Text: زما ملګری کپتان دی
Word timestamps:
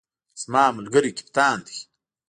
زما 0.41 0.63
ملګری 0.77 1.11
کپتان 1.17 1.57
دی 1.65 1.77